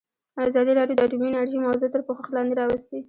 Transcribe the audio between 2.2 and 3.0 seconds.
لاندې راوستې.